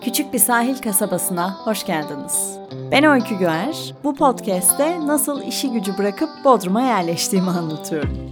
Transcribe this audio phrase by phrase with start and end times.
[0.00, 2.58] Küçük bir sahil kasabasına hoş geldiniz.
[2.90, 3.94] Ben Öykü Güer.
[4.04, 8.30] Bu podcast'te nasıl işi gücü bırakıp Bodrum'a yerleştiğimi anlatıyorum.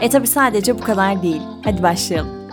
[0.00, 1.42] E tabi sadece bu kadar değil.
[1.64, 2.44] Hadi başlayalım.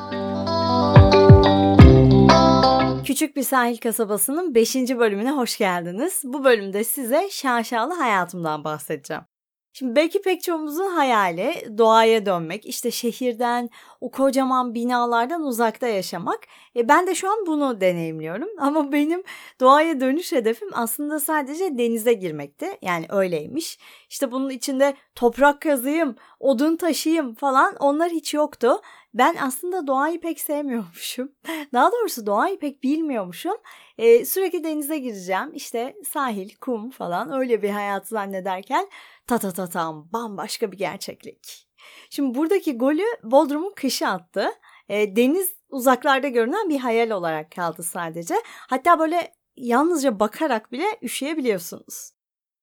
[3.05, 4.75] Küçük bir sahil kasabasının 5.
[4.75, 6.21] bölümüne hoş geldiniz.
[6.23, 9.30] Bu bölümde size şaşalı hayatımdan bahsedeceğim.
[9.74, 13.69] Şimdi belki pek çoğumuzun hayali doğaya dönmek, işte şehirden,
[14.01, 16.40] o kocaman binalardan uzakta yaşamak.
[16.76, 19.23] E ben de şu an bunu deneyimliyorum ama benim
[19.59, 22.68] doğaya dönüş hedefim aslında sadece denize girmekti.
[22.81, 23.80] Yani öyleymiş.
[24.09, 28.81] İşte bunun içinde toprak kazıyım, odun taşıyayım falan onlar hiç yoktu.
[29.14, 31.32] Ben aslında doğayı pek sevmiyormuşum.
[31.74, 33.58] Daha doğrusu doğayı pek bilmiyormuşum.
[33.98, 35.54] Ee, sürekli denize gireceğim.
[35.54, 38.90] İşte sahil, kum falan öyle bir hayat zannederken
[39.28, 41.68] ta ta ta tam bambaşka bir gerçeklik.
[42.10, 44.50] Şimdi buradaki golü Bodrum'un kışı attı.
[44.90, 48.36] E, deniz uzaklarda görünen bir hayal olarak kaldı sadece.
[48.46, 52.12] Hatta böyle yalnızca bakarak bile üşüyebiliyorsunuz.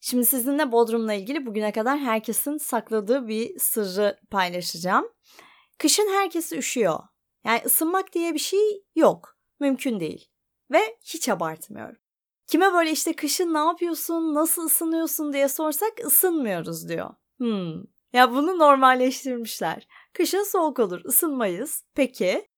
[0.00, 5.08] Şimdi sizinle Bodrum'la ilgili bugüne kadar herkesin sakladığı bir sırrı paylaşacağım.
[5.78, 6.98] Kışın herkes üşüyor.
[7.44, 9.36] Yani ısınmak diye bir şey yok.
[9.60, 10.28] Mümkün değil.
[10.72, 11.96] Ve hiç abartmıyorum.
[12.46, 17.10] Kime böyle işte kışın ne yapıyorsun, nasıl ısınıyorsun diye sorsak ısınmıyoruz diyor.
[17.38, 17.82] Hmm.
[18.12, 19.86] Ya bunu normalleştirmişler.
[20.12, 21.84] Kışın soğuk olur, ısınmayız.
[21.94, 22.48] Peki.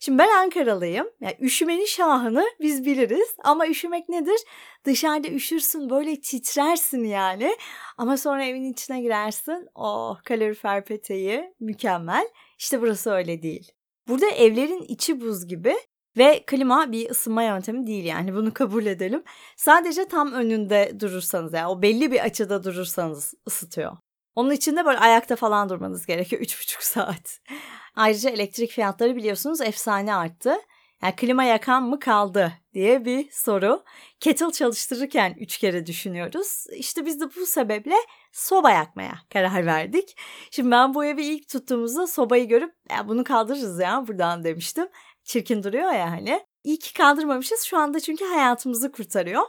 [0.00, 1.06] Şimdi ben Ankaralıyım.
[1.20, 3.34] Yani üşümenin şahını biz biliriz.
[3.44, 4.40] Ama üşümek nedir?
[4.84, 7.56] Dışarıda üşürsün böyle titrersin yani.
[7.98, 9.68] Ama sonra evin içine girersin.
[9.74, 12.28] Oh kalorifer peteği mükemmel.
[12.58, 13.72] İşte burası öyle değil.
[14.08, 15.76] Burada evlerin içi buz gibi
[16.16, 19.22] ve klima bir ısınma yöntemi değil yani bunu kabul edelim.
[19.56, 23.96] Sadece tam önünde durursanız yani o belli bir açıda durursanız ısıtıyor.
[24.38, 27.40] Onun için de böyle ayakta falan durmanız gerekiyor 3,5 saat.
[27.96, 30.56] Ayrıca elektrik fiyatları biliyorsunuz efsane arttı.
[31.02, 33.84] Yani klima yakan mı kaldı diye bir soru.
[34.20, 36.64] Kettle çalıştırırken üç kere düşünüyoruz.
[36.76, 37.94] İşte biz de bu sebeple
[38.32, 40.18] soba yakmaya karar verdik.
[40.50, 44.88] Şimdi ben bu evi ilk tuttuğumuzda sobayı görüp ya bunu kaldırırız ya buradan demiştim
[45.24, 46.46] çirkin duruyor ya hani.
[46.64, 49.42] İyi ki kaldırmamışız şu anda çünkü hayatımızı kurtarıyor.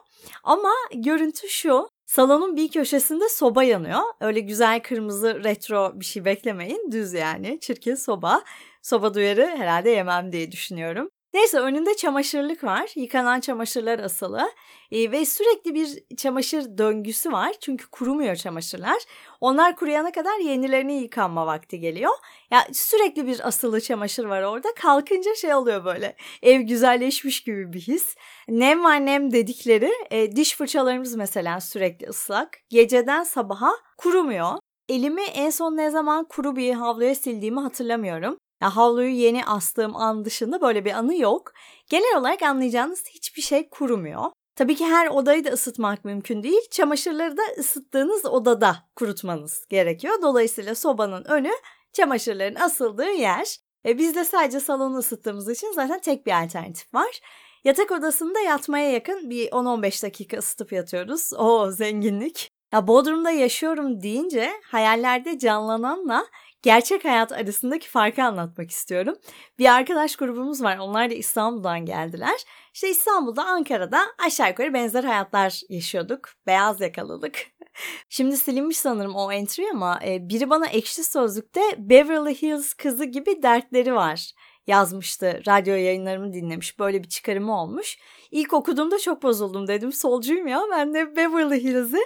[0.44, 1.90] Ama görüntü şu.
[2.10, 4.02] Salonun bir köşesinde soba yanıyor.
[4.20, 6.92] Öyle güzel kırmızı retro bir şey beklemeyin.
[6.92, 8.44] Düz yani çirkin soba.
[8.82, 11.10] Soba duyarı herhalde yemem diye düşünüyorum.
[11.34, 12.92] Neyse önünde çamaşırlık var.
[12.96, 14.52] Yıkanan çamaşırlar asılı.
[14.92, 17.54] E, ve sürekli bir çamaşır döngüsü var.
[17.60, 18.98] Çünkü kurumuyor çamaşırlar.
[19.42, 22.12] Onlar kuruyana kadar yenilerini yıkanma vakti geliyor.
[22.52, 24.68] Ya sürekli bir asılı çamaşır var orada.
[24.76, 26.16] Kalkınca şey oluyor böyle.
[26.42, 28.16] Ev güzelleşmiş gibi bir his.
[28.48, 32.58] Nem var nem dedikleri e, diş fırçalarımız mesela sürekli ıslak.
[32.70, 34.58] Geceden sabaha kurumuyor.
[34.90, 38.38] Elimi en son ne zaman kuru bir havluya sildiğimi hatırlamıyorum.
[38.62, 41.54] Ya havluyu yeni astığım an dışında böyle bir anı yok.
[41.90, 44.32] Genel olarak anlayacağınız hiçbir şey kurumuyor.
[44.56, 46.62] Tabii ki her odayı da ısıtmak mümkün değil.
[46.72, 50.22] Çamaşırları da ısıttığınız odada kurutmanız gerekiyor.
[50.22, 51.52] Dolayısıyla sobanın önü
[51.94, 53.58] çamaşırların asıldığı yer.
[53.86, 57.20] E biz de sadece salonu ısıttığımız için zaten tek bir alternatif var.
[57.64, 61.34] Yatak odasında yatmaya yakın bir 10-15 dakika ısıtıp yatıyoruz.
[61.38, 62.50] O zenginlik.
[62.74, 66.26] Ya Bodrum'da yaşıyorum deyince hayallerde canlananla
[66.62, 69.16] gerçek hayat arasındaki farkı anlatmak istiyorum.
[69.60, 70.78] Bir arkadaş grubumuz var.
[70.78, 72.36] Onlar da İstanbul'dan geldiler.
[72.74, 76.30] İşte İstanbul'da, Ankara'da aşağı yukarı benzer hayatlar yaşıyorduk.
[76.48, 77.48] Beyaz yakalılık.
[78.10, 83.44] Şimdi silinmiş sanırım o entry ama e, biri bana ekşi sözlükte Beverly Hills kızı gibi
[83.44, 84.34] dertleri var
[84.70, 85.42] yazmıştı.
[85.48, 86.80] Radyo yayınlarımı dinlemiş.
[86.80, 87.98] Böyle bir çıkarımı olmuş.
[88.32, 89.92] İlk okuduğumda çok bozuldum dedim.
[89.92, 92.00] Solcuyum ya ben de Beverly Hills'i.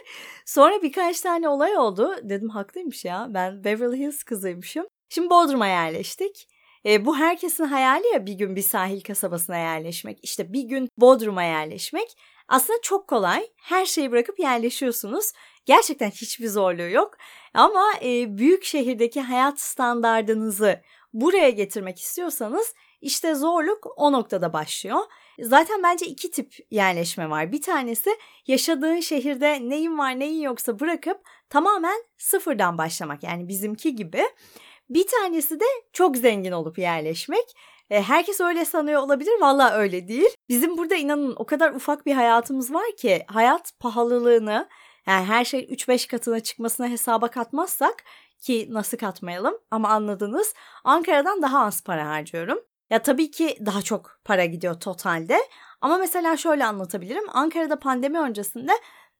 [0.45, 2.15] Sonra birkaç tane olay oldu.
[2.23, 4.85] Dedim haklıymış ya ben Beverly Hills kızıymışım.
[5.09, 6.47] Şimdi Bodrum'a yerleştik.
[6.85, 10.19] E, bu herkesin hayali ya bir gün bir sahil kasabasına yerleşmek.
[10.23, 12.17] İşte bir gün Bodrum'a yerleşmek.
[12.47, 13.47] Aslında çok kolay.
[13.61, 15.31] Her şeyi bırakıp yerleşiyorsunuz.
[15.65, 17.17] Gerçekten hiçbir zorluğu yok.
[17.53, 20.81] Ama e, büyük şehirdeki hayat standardınızı
[21.13, 22.73] buraya getirmek istiyorsanız
[23.03, 24.99] işte zorluk o noktada başlıyor.
[25.39, 27.51] Zaten bence iki tip yerleşme var.
[27.51, 28.09] Bir tanesi
[28.47, 31.17] yaşadığın şehirde neyin var neyin yoksa bırakıp
[31.49, 33.23] tamamen sıfırdan başlamak.
[33.23, 34.23] Yani bizimki gibi.
[34.89, 37.55] Bir tanesi de çok zengin olup yerleşmek.
[37.89, 39.41] E, herkes öyle sanıyor olabilir.
[39.41, 40.29] Valla öyle değil.
[40.49, 44.69] Bizim burada inanın o kadar ufak bir hayatımız var ki hayat pahalılığını
[45.07, 48.03] yani her şey 3-5 katına çıkmasına hesaba katmazsak
[48.39, 50.53] ki nasıl katmayalım ama anladınız.
[50.83, 52.59] Ankara'dan daha az para harcıyorum.
[52.93, 55.37] Ya tabii ki daha çok para gidiyor totalde.
[55.81, 57.23] Ama mesela şöyle anlatabilirim.
[57.29, 58.71] Ankara'da pandemi öncesinde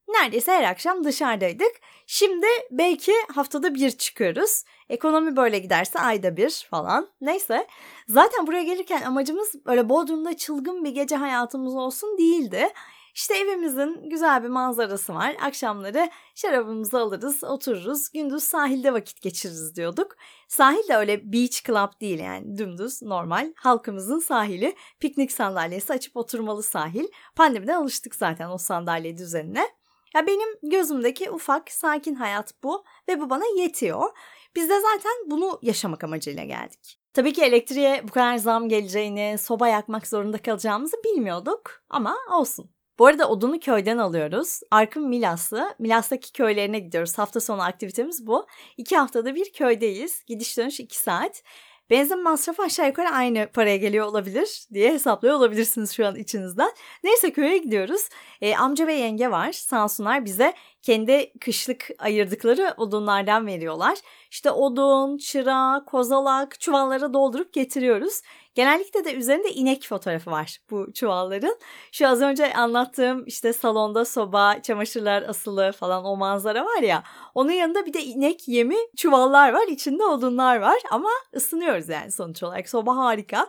[0.08, 1.72] neredeyse her akşam dışarıdaydık.
[2.08, 4.64] Şimdi belki haftada bir çıkıyoruz.
[4.90, 7.10] Ekonomi böyle giderse ayda bir falan.
[7.22, 7.68] Neyse.
[8.08, 12.69] Zaten buraya gelirken amacımız böyle Bodrum'da çılgın bir gece hayatımız olsun değildi.
[13.13, 15.36] İşte evimizin güzel bir manzarası var.
[15.42, 18.10] Akşamları şarabımızı alırız, otururuz.
[18.10, 20.15] Gündüz sahilde vakit geçiririz diyorduk.
[20.48, 24.75] Sahil de öyle beach club değil yani dümdüz normal halkımızın sahili.
[25.00, 27.07] Piknik sandalyesi açıp oturmalı sahil.
[27.36, 29.68] Pandemiden alıştık zaten o sandalye düzenine.
[30.16, 34.09] Ya benim gözümdeki ufak sakin hayat bu ve bu bana yetiyor.
[34.56, 37.00] Biz de zaten bunu yaşamak amacıyla geldik.
[37.13, 42.69] Tabii ki elektriğe bu kadar zam geleceğini, soba yakmak zorunda kalacağımızı bilmiyorduk ama olsun.
[43.04, 44.60] Bu arada odunu köyden alıyoruz.
[44.72, 45.76] Arkım Milaslı.
[45.80, 47.18] Milas'taki köylerine gidiyoruz.
[47.18, 48.46] Hafta sonu aktivitemiz bu.
[48.78, 50.24] İki haftada bir köydeyiz.
[50.28, 51.44] Gidiş dönüş iki saat.
[51.90, 56.72] Benzin masrafı aşağı yukarı aynı paraya geliyor olabilir diye hesaplıyor olabilirsiniz şu an içinizden.
[57.04, 58.10] Neyse köye gidiyoruz.
[58.42, 59.52] E, amca ve yenge var.
[59.52, 63.97] Sağ olsunlar bize kendi kışlık ayırdıkları odunlardan veriyorlar.
[64.31, 68.21] İşte odun, çıra, kozalak, çuvallara doldurup getiriyoruz.
[68.56, 71.56] Genellikle de üzerinde inek fotoğrafı var bu çuvalların.
[71.91, 77.03] Şu az önce anlattığım işte salonda soba, çamaşırlar asılı falan o manzara var ya.
[77.35, 79.68] Onun yanında bir de inek yemi çuvallar var.
[79.68, 82.69] içinde odunlar var ama ısınıyoruz yani sonuç olarak.
[82.69, 83.47] Soba harika.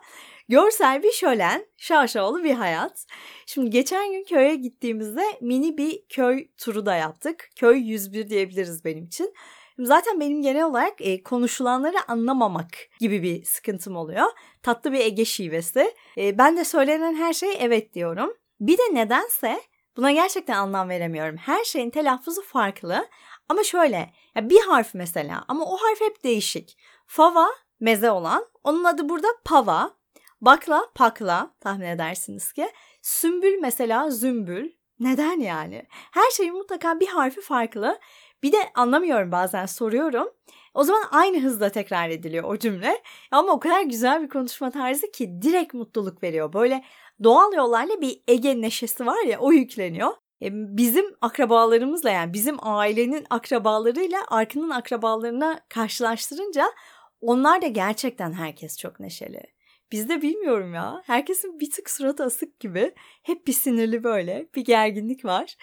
[0.48, 3.06] Görsel bir şölen, şaşalı bir hayat.
[3.46, 7.48] Şimdi geçen gün köye gittiğimizde mini bir köy turu da yaptık.
[7.56, 9.34] Köy 101 diyebiliriz benim için.
[9.78, 12.70] Zaten benim genel olarak e, konuşulanları anlamamak
[13.00, 14.26] gibi bir sıkıntım oluyor.
[14.62, 15.94] Tatlı bir Ege şivesi.
[16.18, 18.34] E, ben de söylenen her şeye evet diyorum.
[18.60, 19.60] Bir de nedense
[19.96, 21.36] buna gerçekten anlam veremiyorum.
[21.36, 23.08] Her şeyin telaffuzu farklı.
[23.48, 26.78] Ama şöyle ya bir harf mesela ama o harf hep değişik.
[27.06, 27.48] Fava
[27.80, 30.03] meze olan onun adı burada pava.
[30.44, 32.68] Bakla pakla tahmin edersiniz ki.
[33.02, 34.70] Sümbül mesela zümbül.
[35.00, 35.86] Neden yani?
[35.90, 37.98] Her şeyin mutlaka bir harfi farklı.
[38.42, 40.28] Bir de anlamıyorum bazen soruyorum.
[40.74, 43.02] O zaman aynı hızla tekrar ediliyor o cümle.
[43.30, 46.52] Ama o kadar güzel bir konuşma tarzı ki direkt mutluluk veriyor.
[46.52, 46.84] Böyle
[47.22, 50.10] doğal yollarla bir Ege neşesi var ya o yükleniyor.
[50.42, 56.72] E, bizim akrabalarımızla yani bizim ailenin akrabalarıyla Arkın'ın akrabalarına karşılaştırınca
[57.20, 59.53] onlar da gerçekten herkes çok neşeli.
[59.94, 61.02] Bizde bilmiyorum ya.
[61.06, 62.94] Herkesin bir tık suratı asık gibi.
[63.22, 64.46] Hep bir sinirli böyle.
[64.54, 65.56] Bir gerginlik var.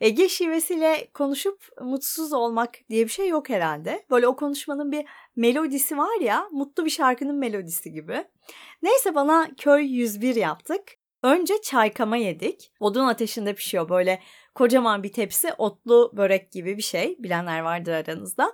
[0.00, 4.06] Ege şivesiyle konuşup mutsuz olmak diye bir şey yok herhalde.
[4.10, 5.04] Böyle o konuşmanın bir
[5.36, 8.24] melodisi var ya, mutlu bir şarkının melodisi gibi.
[8.82, 10.82] Neyse bana köy 101 yaptık.
[11.22, 12.72] Önce çaykama yedik.
[12.80, 14.22] Odun ateşinde pişiyor böyle
[14.54, 17.16] kocaman bir tepsi otlu börek gibi bir şey.
[17.18, 18.52] Bilenler vardır aranızda.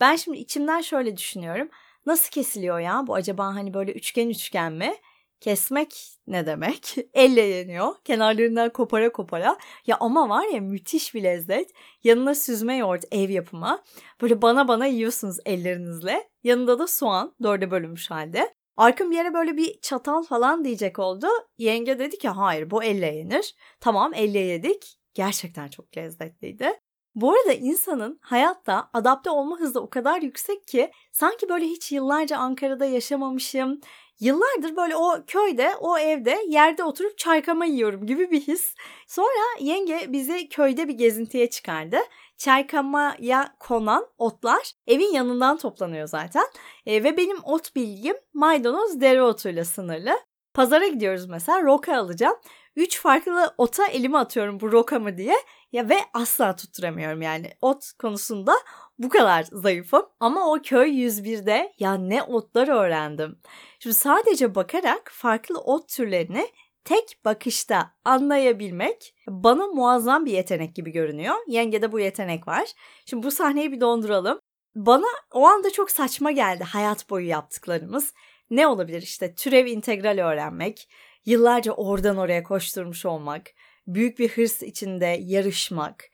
[0.00, 1.68] Ben şimdi içimden şöyle düşünüyorum.
[2.06, 4.94] Nasıl kesiliyor ya bu acaba hani böyle üçgen üçgen mi?
[5.40, 6.96] Kesmek ne demek?
[7.14, 7.94] Elle yeniyor.
[8.04, 9.58] Kenarlarından kopara kopara.
[9.86, 11.70] Ya ama var ya müthiş bir lezzet.
[12.04, 13.82] Yanına süzme yoğurt ev yapımı.
[14.22, 16.28] Böyle bana bana yiyorsunuz ellerinizle.
[16.44, 18.54] Yanında da soğan dörde bölünmüş halde.
[18.76, 21.26] Arkın bir yere böyle bir çatal falan diyecek oldu.
[21.58, 23.54] Yenge dedi ki hayır bu elle yenir.
[23.80, 24.96] Tamam elle yedik.
[25.14, 26.72] Gerçekten çok lezzetliydi.
[27.20, 32.38] Bu arada insanın hayatta adapte olma hızı o kadar yüksek ki sanki böyle hiç yıllarca
[32.38, 33.80] Ankara'da yaşamamışım,
[34.20, 38.74] Yıllardır böyle o köyde, o evde yerde oturup çaykama yiyorum gibi bir his.
[39.06, 41.96] Sonra yenge bizi köyde bir gezintiye çıkardı.
[42.38, 46.44] Çaykamaya konan otlar evin yanından toplanıyor zaten.
[46.86, 50.18] E, ve benim ot bilgim maydanoz dereotuyla sınırlı.
[50.54, 52.36] Pazara gidiyoruz mesela roka alacağım.
[52.80, 55.34] Üç farklı ota elime atıyorum bu roka mı diye.
[55.72, 58.52] Ya ve asla tutturamıyorum yani ot konusunda
[58.98, 60.02] bu kadar zayıfım.
[60.20, 63.38] Ama o köy 101'de ya ne otlar öğrendim.
[63.78, 66.48] Şimdi sadece bakarak farklı ot türlerini
[66.84, 71.34] tek bakışta anlayabilmek bana muazzam bir yetenek gibi görünüyor.
[71.46, 72.68] Yenge'de bu yetenek var.
[73.06, 74.40] Şimdi bu sahneyi bir donduralım.
[74.74, 78.14] Bana o anda çok saçma geldi hayat boyu yaptıklarımız.
[78.50, 80.88] Ne olabilir işte türev integral öğrenmek,
[81.26, 83.46] yıllarca oradan oraya koşturmuş olmak,
[83.86, 86.04] büyük bir hırs içinde yarışmak.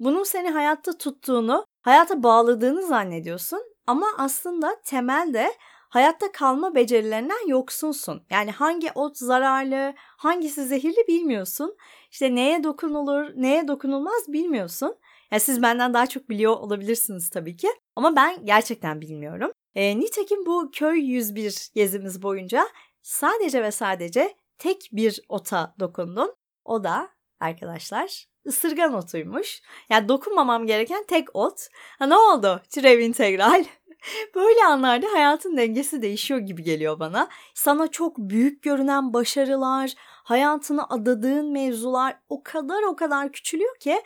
[0.00, 5.52] Bunun seni hayatta tuttuğunu, hayata bağladığını zannediyorsun ama aslında temelde
[5.88, 8.22] hayatta kalma becerilerinden yoksunsun.
[8.30, 11.76] Yani hangi ot zararlı, hangisi zehirli bilmiyorsun.
[12.10, 14.96] İşte neye dokunulur, neye dokunulmaz bilmiyorsun.
[15.30, 17.68] Yani siz benden daha çok biliyor olabilirsiniz tabii ki.
[17.96, 19.50] Ama ben gerçekten bilmiyorum.
[19.74, 22.68] E, nitekim bu köy 101 gezimiz boyunca
[23.02, 26.30] sadece ve sadece tek bir ota dokundum.
[26.64, 27.08] O da
[27.40, 29.62] arkadaşlar ısırgan otuymuş.
[29.90, 31.68] Yani dokunmamam gereken tek ot.
[31.98, 32.62] Ha ne oldu?
[32.70, 33.64] Türev integral.
[34.34, 37.28] Böyle anlarda hayatın dengesi değişiyor gibi geliyor bana.
[37.54, 39.94] Sana çok büyük görünen başarılar,
[40.24, 44.02] hayatını adadığın mevzular o kadar o kadar küçülüyor ki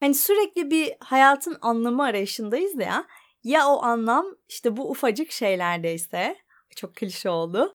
[0.00, 3.06] Hani sürekli bir hayatın anlamı arayışındayız ya.
[3.44, 6.36] Ya o anlam işte bu ufacık şeylerdeyse.
[6.76, 7.74] Çok klişe oldu.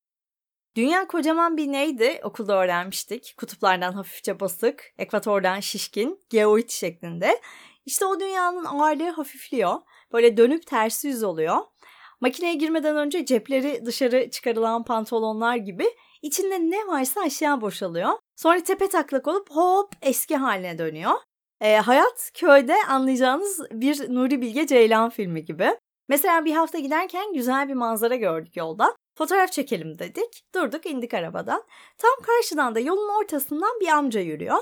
[0.80, 2.20] Dünya kocaman bir neydi?
[2.24, 3.34] Okulda öğrenmiştik.
[3.38, 7.42] Kutuplardan hafifçe basık, ekvatordan şişkin, geoid şeklinde.
[7.86, 9.76] İşte o dünyanın ağırlığı hafifliyor.
[10.14, 11.58] Böyle dönüp tersi yüz oluyor.
[12.22, 15.86] Makineye girmeden önce cepleri dışarı çıkarılan pantolonlar gibi
[16.22, 18.10] içinde ne varsa aşağı boşalıyor.
[18.36, 21.14] Sonra tepe taklak olup hop eski haline dönüyor.
[21.62, 25.78] E, hayat köyde anlayacağınız bir Nuri Bilge Ceylan filmi gibi.
[26.10, 28.96] Mesela bir hafta giderken güzel bir manzara gördük yolda.
[29.20, 30.44] Fotoğraf çekelim dedik.
[30.56, 31.64] Durduk indik arabadan.
[31.98, 34.58] Tam karşıdan da yolun ortasından bir amca yürüyor.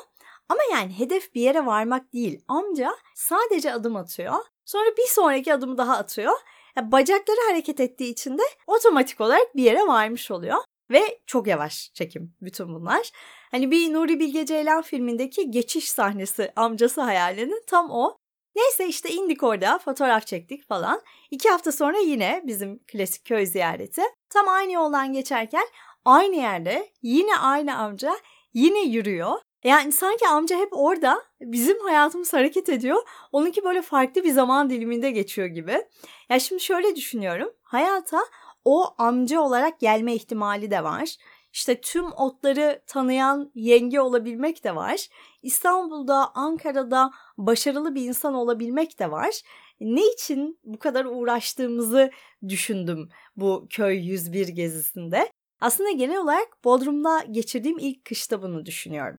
[0.50, 2.42] Ama yani hedef bir yere varmak değil.
[2.48, 4.34] Amca sadece adım atıyor.
[4.66, 6.34] Sonra bir sonraki adımı daha atıyor.
[6.76, 10.58] Yani bacakları hareket ettiği için de otomatik olarak bir yere varmış oluyor.
[10.92, 13.12] Ve çok yavaş çekim bütün bunlar.
[13.52, 18.18] Hani bir Nuri Bilge Ceylan filmindeki geçiş sahnesi amcası hayalinin tam o.
[18.58, 21.02] Neyse işte indik orada fotoğraf çektik falan.
[21.32, 24.02] İki hafta sonra yine bizim klasik köy ziyareti.
[24.30, 25.68] Tam aynı yoldan geçerken
[26.06, 28.14] aynı yerde yine aynı amca
[28.54, 29.40] yine yürüyor.
[29.64, 33.02] Yani sanki amca hep orada bizim hayatımız hareket ediyor.
[33.32, 35.86] Onunki böyle farklı bir zaman diliminde geçiyor gibi.
[36.30, 37.50] Ya şimdi şöyle düşünüyorum.
[37.64, 38.20] Hayata
[38.66, 41.16] o amca olarak gelme ihtimali de var.
[41.54, 45.08] İşte tüm otları tanıyan yenge olabilmek de var.
[45.42, 49.42] İstanbul'da, Ankara'da başarılı bir insan olabilmek de var.
[49.82, 52.12] Ne için bu kadar uğraştığımızı
[52.48, 55.32] düşündüm bu köy 101 gezisinde.
[55.62, 59.18] Aslında genel olarak Bodrum'da geçirdiğim ilk kışta bunu düşünüyorum.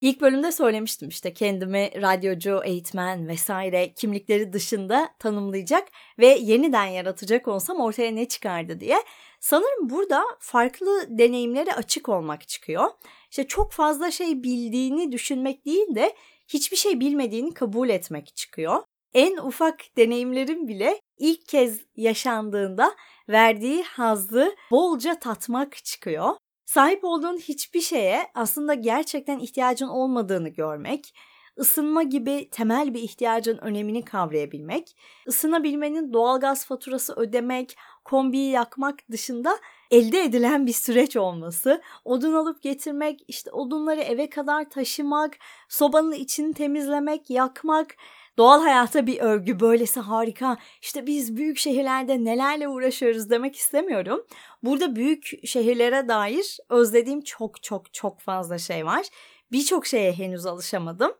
[0.00, 7.80] İlk bölümde söylemiştim işte kendimi radyocu, eğitmen vesaire kimlikleri dışında tanımlayacak ve yeniden yaratacak olsam
[7.80, 8.96] ortaya ne çıkardı diye.
[9.40, 12.84] Sanırım burada farklı deneyimlere açık olmak çıkıyor.
[13.30, 16.14] İşte çok fazla şey bildiğini düşünmek değil de
[16.54, 18.82] hiçbir şey bilmediğini kabul etmek çıkıyor.
[19.14, 22.94] En ufak deneyimlerin bile ilk kez yaşandığında
[23.28, 26.36] verdiği hazzı bolca tatmak çıkıyor.
[26.66, 31.14] Sahip olduğun hiçbir şeye aslında gerçekten ihtiyacın olmadığını görmek,
[31.58, 34.96] ısınma gibi temel bir ihtiyacın önemini kavrayabilmek,
[35.28, 39.58] ısınabilmenin doğalgaz faturası ödemek, kombiyi yakmak dışında
[39.90, 45.36] elde edilen bir süreç olması, odun alıp getirmek, işte odunları eve kadar taşımak,
[45.68, 47.96] sobanın içini temizlemek, yakmak,
[48.38, 50.56] doğal hayata bir övgü böylesi harika.
[50.82, 54.26] İşte biz büyük şehirlerde nelerle uğraşıyoruz demek istemiyorum.
[54.62, 59.06] Burada büyük şehirlere dair özlediğim çok çok çok fazla şey var.
[59.52, 61.12] Birçok şeye henüz alışamadım.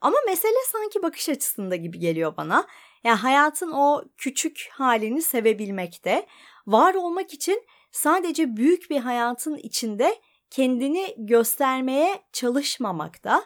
[0.00, 2.66] Ama mesele sanki bakış açısında gibi geliyor bana.
[3.04, 6.26] Yani hayatın o küçük halini sevebilmekte,
[6.66, 7.62] var olmak için
[7.94, 10.20] sadece büyük bir hayatın içinde
[10.50, 13.44] kendini göstermeye çalışmamakta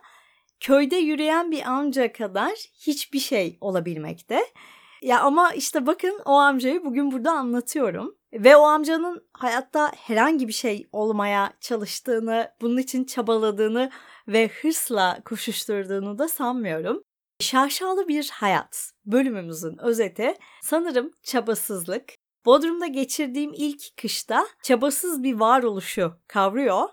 [0.60, 2.52] köyde yürüyen bir amca kadar
[2.86, 4.44] hiçbir şey olabilmekte.
[5.02, 8.14] Ya ama işte bakın o amcayı bugün burada anlatıyorum.
[8.32, 13.90] Ve o amcanın hayatta herhangi bir şey olmaya çalıştığını, bunun için çabaladığını
[14.28, 17.02] ve hırsla koşuşturduğunu da sanmıyorum.
[17.40, 22.14] Şaşalı bir hayat bölümümüzün özeti sanırım çabasızlık.
[22.48, 26.88] Bodrum'da geçirdiğim ilk kışta çabasız bir varoluşu kavruyor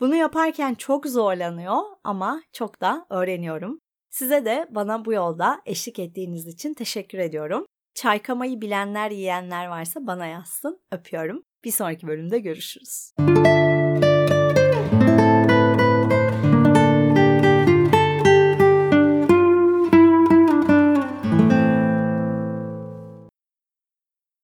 [0.00, 3.78] bunu yaparken çok zorlanıyor ama çok da öğreniyorum.
[4.10, 7.66] Size de bana bu yolda eşlik ettiğiniz için teşekkür ediyorum.
[7.94, 10.80] Çaykamayı bilenler, yiyenler varsa bana yazsın.
[10.92, 11.42] Öpüyorum.
[11.64, 13.12] Bir sonraki bölümde görüşürüz.